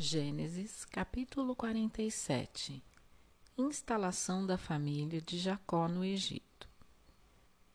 [0.00, 2.84] Gênesis capítulo 47
[3.58, 6.68] Instalação da família de Jacó no Egito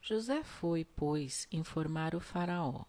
[0.01, 2.85] José foi, pois, informar o Faraó.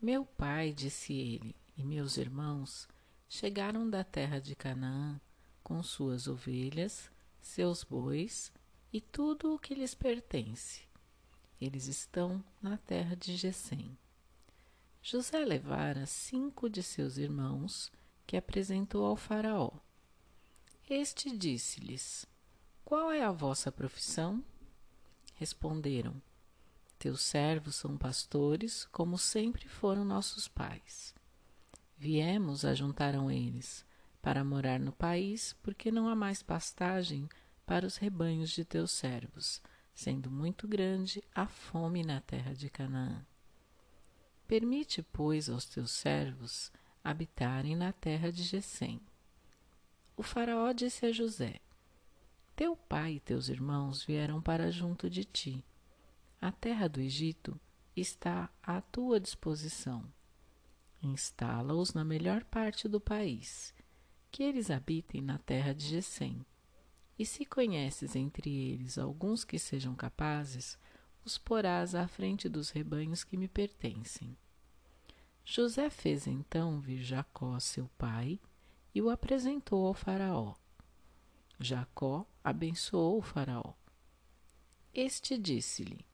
[0.00, 2.88] Meu pai, disse ele, e meus irmãos
[3.28, 5.20] chegaram da terra de Canaã
[5.62, 7.10] com suas ovelhas,
[7.42, 8.50] seus bois
[8.90, 10.88] e tudo o que lhes pertence.
[11.60, 13.98] Eles estão na terra de Gesem.
[15.02, 17.92] José levara cinco de seus irmãos
[18.26, 19.70] que apresentou ao Faraó.
[20.88, 22.26] Este disse-lhes:
[22.84, 24.44] Qual é a vossa profissão?
[25.34, 26.20] Responderam:
[26.98, 31.14] Teus servos são pastores, como sempre foram nossos pais.
[31.96, 33.84] Viemos, ajuntaram eles,
[34.20, 37.28] para morar no país, porque não há mais pastagem
[37.64, 39.62] para os rebanhos de teus servos,
[39.94, 43.24] sendo muito grande a fome na terra de Canaã.
[44.46, 46.70] Permite, pois, aos teus servos
[47.10, 49.00] habitarem na terra de Gesem.
[50.16, 51.60] O faraó disse a José:
[52.56, 55.64] Teu pai e teus irmãos vieram para junto de ti.
[56.40, 57.58] A terra do Egito
[57.94, 60.04] está à tua disposição.
[61.00, 63.72] Instala-os na melhor parte do país,
[64.32, 66.44] que eles habitem na terra de Gesem.
[67.16, 70.76] E se conheces entre eles alguns que sejam capazes,
[71.24, 74.36] os porás à frente dos rebanhos que me pertencem.
[75.48, 78.40] José fez então vir Jacó, seu pai,
[78.92, 80.56] e o apresentou ao Faraó.
[81.60, 83.74] Jacó abençoou o Faraó.
[84.92, 86.04] Este disse-lhe: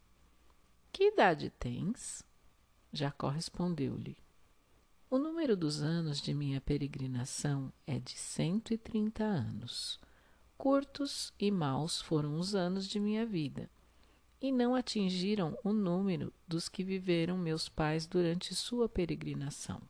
[0.92, 2.22] Que idade tens?
[2.92, 4.18] Jacó respondeu-lhe:
[5.08, 9.98] O número dos anos de minha peregrinação é de cento e trinta anos.
[10.58, 13.70] Curtos e maus foram os anos de minha vida
[14.42, 19.80] e não atingiram o número dos que viveram meus pais durante sua peregrinação.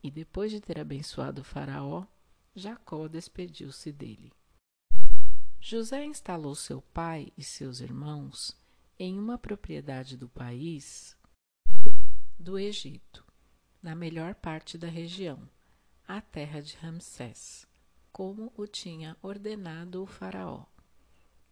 [0.00, 2.06] E depois de ter abençoado Faraó,
[2.54, 4.32] Jacó despediu-se dele.
[5.58, 8.56] José instalou seu pai e seus irmãos
[8.96, 11.16] em uma propriedade do país
[12.38, 13.26] do Egito,
[13.82, 15.48] na melhor parte da região,
[16.06, 17.66] a terra de Ramsés,
[18.12, 20.64] como o tinha ordenado o Faraó.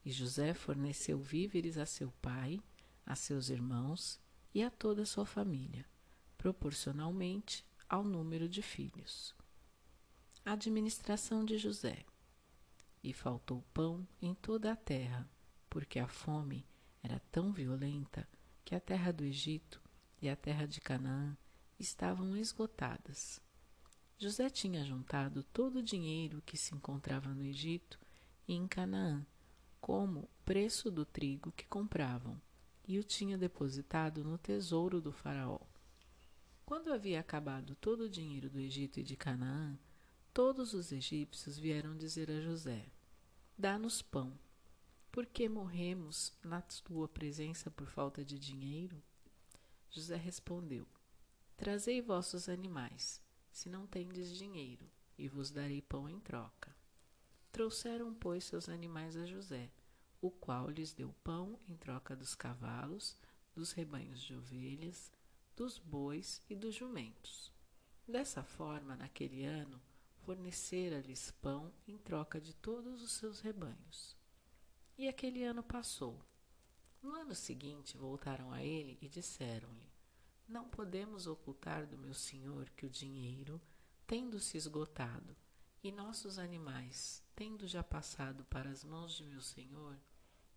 [0.09, 2.63] E José forneceu víveres a seu pai,
[3.05, 4.19] a seus irmãos
[4.55, 5.85] e a toda a sua família,
[6.39, 9.35] proporcionalmente ao número de filhos.
[10.43, 12.07] Administração de José.
[13.03, 15.29] E faltou pão em toda a terra,
[15.69, 16.67] porque a fome
[17.03, 18.27] era tão violenta
[18.65, 19.79] que a terra do Egito
[20.23, 21.37] e a terra de Canaã
[21.79, 23.43] estavam esgotadas.
[24.17, 28.01] José tinha juntado todo o dinheiro que se encontrava no Egito
[28.47, 29.27] e em Canaã
[29.89, 32.39] como preço do trigo que compravam,
[32.87, 35.61] e o tinha depositado no tesouro do Faraó.
[36.67, 39.79] Quando havia acabado todo o dinheiro do Egito e de Canaã,
[40.35, 42.85] todos os egípcios vieram dizer a José:
[43.57, 44.39] Dá-nos pão.
[45.11, 49.03] Por que morremos na tua presença por falta de dinheiro?
[49.89, 50.87] José respondeu:
[51.57, 56.77] Trazei vossos animais, se não tendes dinheiro, e vos darei pão em troca.
[57.51, 59.71] Trouxeram, pois, seus animais a José,
[60.21, 63.17] o qual lhes deu pão em troca dos cavalos,
[63.55, 65.13] dos rebanhos de ovelhas,
[65.57, 67.53] dos bois e dos jumentos.
[68.07, 69.81] Dessa forma, naquele ano,
[70.25, 74.17] fornecera-lhes pão em troca de todos os seus rebanhos.
[74.97, 76.25] E aquele ano passou.
[77.03, 79.93] No ano seguinte, voltaram a ele e disseram-lhe:
[80.49, 83.61] Não podemos ocultar do meu senhor que o dinheiro,
[84.07, 85.37] tendo se esgotado,
[85.83, 89.97] e nossos animais, tendo já passado para as mãos de meu Senhor,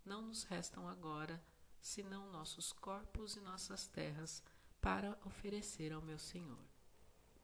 [0.05, 1.41] não nos restam agora
[1.81, 4.43] senão nossos corpos e nossas terras
[4.79, 6.63] para oferecer ao meu Senhor.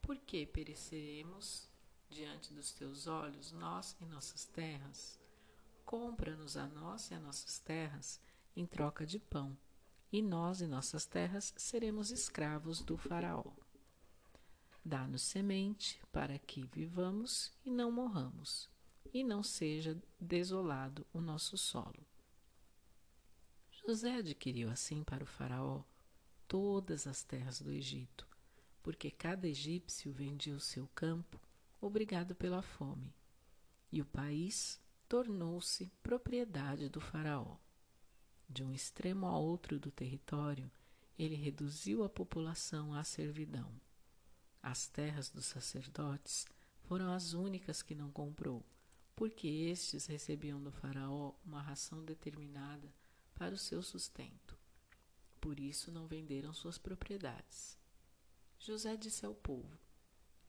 [0.00, 1.68] Por que pereceremos
[2.08, 5.18] diante dos teus olhos, nós e nossas terras?
[5.84, 8.20] Compra-nos a nós e a nossas terras
[8.56, 9.56] em troca de pão,
[10.10, 13.52] e nós e nossas terras seremos escravos do Faraó.
[14.84, 18.68] Dá-nos semente para que vivamos e não morramos,
[19.12, 22.07] e não seja desolado o nosso solo.
[23.88, 25.82] José adquiriu assim para o Faraó
[26.46, 28.28] todas as terras do Egito,
[28.82, 31.40] porque cada egípcio vendia o seu campo,
[31.80, 33.14] obrigado pela fome,
[33.90, 37.56] e o país tornou-se propriedade do Faraó.
[38.46, 40.70] De um extremo a outro do território,
[41.18, 43.72] ele reduziu a população à servidão.
[44.62, 46.44] As terras dos sacerdotes
[46.82, 48.62] foram as únicas que não comprou,
[49.16, 52.92] porque estes recebiam do Faraó uma ração determinada
[53.38, 54.58] para o seu sustento.
[55.40, 57.78] Por isso não venderam suas propriedades.
[58.58, 59.78] José disse ao povo: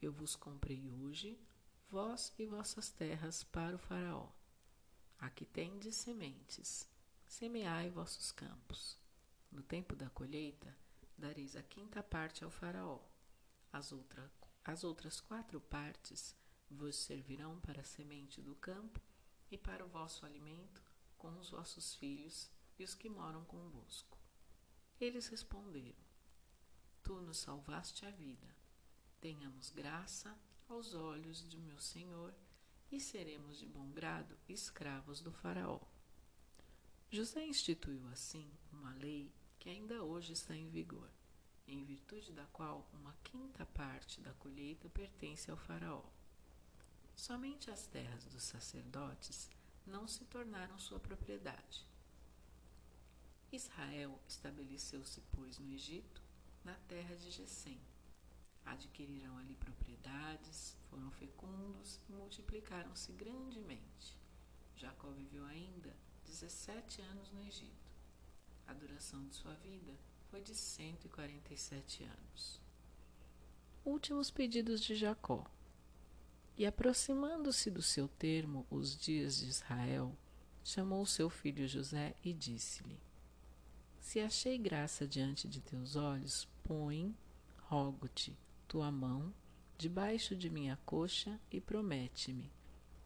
[0.01, 1.39] Eu vos comprei hoje,
[1.87, 4.31] vós e vossas terras, para o Faraó.
[5.19, 6.89] Aqui tendes sementes,
[7.27, 8.97] semeai vossos campos.
[9.51, 10.75] No tempo da colheita,
[11.15, 12.99] dareis a quinta parte ao Faraó.
[13.71, 14.31] As, outra,
[14.65, 16.35] as outras quatro partes
[16.71, 18.99] vos servirão para a semente do campo
[19.51, 20.81] e para o vosso alimento
[21.19, 24.17] com os vossos filhos e os que moram convosco.
[24.99, 26.01] Eles responderam:
[27.03, 28.47] Tu nos salvaste a vida.
[29.19, 30.35] Tenhamos graça
[30.67, 32.33] aos olhos de meu Senhor
[32.91, 35.81] e seremos de bom grado escravos do Faraó.
[37.11, 41.09] José instituiu assim uma lei que ainda hoje está em vigor,
[41.67, 46.03] em virtude da qual uma quinta parte da colheita pertence ao Faraó.
[47.15, 49.49] Somente as terras dos sacerdotes
[49.85, 51.85] não se tornaram sua propriedade.
[53.51, 56.21] Israel estabeleceu-se, pois, no Egito,
[56.63, 57.79] na terra de Gesem.
[58.65, 64.17] Adquiriram ali propriedades, foram fecundos e multiplicaram-se grandemente.
[64.75, 67.91] Jacó viveu ainda 17 anos no Egito.
[68.67, 69.97] A duração de sua vida
[70.29, 72.61] foi de 147 anos.
[73.83, 75.43] Últimos pedidos de Jacó.
[76.55, 80.15] E aproximando-se do seu termo os dias de Israel,
[80.63, 83.08] chamou seu filho José e disse-lhe:
[84.09, 87.15] Se achei graça diante de teus olhos, põe,
[87.59, 88.35] rogo-te,
[88.67, 89.31] tua mão
[89.77, 92.51] debaixo de minha coxa e promete-me,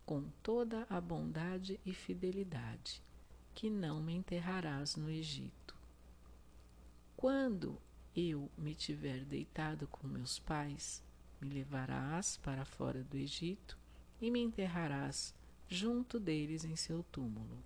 [0.05, 3.03] com toda a bondade e fidelidade,
[3.53, 5.75] que não me enterrarás no Egito.
[7.17, 7.77] Quando
[8.15, 11.03] eu me tiver deitado com meus pais,
[11.41, 13.77] me levarás para fora do Egito
[14.21, 15.35] e me enterrarás
[15.67, 17.61] junto deles em seu túmulo.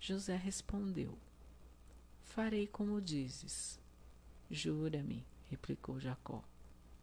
[0.00, 1.16] José respondeu:
[2.30, 3.80] Farei como dizes.
[4.48, 6.44] Jura-me, replicou Jacó.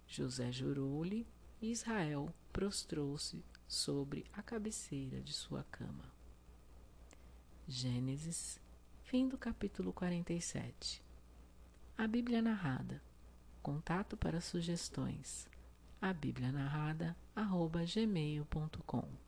[0.08, 1.28] José jurou-lhe
[1.62, 6.06] e Israel prostrou-se sobre a cabeceira de sua cama.
[7.68, 8.58] Gênesis,
[9.04, 11.04] fim do capítulo 47.
[11.98, 13.04] A Bíblia narrada
[13.62, 15.46] Contato para sugestões.
[16.02, 19.27] A Bíblia narrada, arroba gmail.com